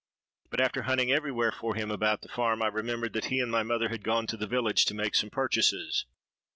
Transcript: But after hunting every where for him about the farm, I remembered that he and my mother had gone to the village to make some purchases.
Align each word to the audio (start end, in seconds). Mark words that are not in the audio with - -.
But 0.49 0.59
after 0.61 0.81
hunting 0.81 1.11
every 1.11 1.31
where 1.31 1.51
for 1.51 1.75
him 1.75 1.91
about 1.91 2.23
the 2.23 2.27
farm, 2.27 2.63
I 2.63 2.69
remembered 2.69 3.13
that 3.13 3.25
he 3.25 3.39
and 3.39 3.51
my 3.51 3.61
mother 3.61 3.89
had 3.89 4.03
gone 4.03 4.25
to 4.33 4.37
the 4.37 4.47
village 4.47 4.85
to 4.85 4.95
make 4.95 5.13
some 5.13 5.29
purchases. 5.29 6.07